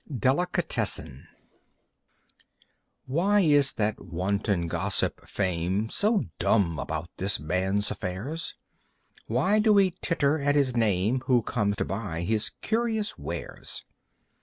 Delicatessen 0.17 1.27
Why 3.05 3.41
is 3.41 3.73
that 3.73 4.03
wanton 4.03 4.65
gossip 4.65 5.27
Fame 5.29 5.91
So 5.91 6.23
dumb 6.39 6.79
about 6.79 7.11
this 7.17 7.39
man's 7.39 7.91
affairs? 7.91 8.55
Why 9.27 9.59
do 9.59 9.71
we 9.73 9.91
titter 10.01 10.39
at 10.39 10.55
his 10.55 10.75
name 10.75 11.19
Who 11.27 11.43
come 11.43 11.75
to 11.75 11.85
buy 11.85 12.21
his 12.23 12.49
curious 12.63 13.19
wares? 13.19 13.85